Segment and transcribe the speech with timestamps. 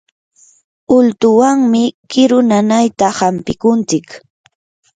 [0.95, 4.07] ultuwanmi kiru nanayta hampikuntsik.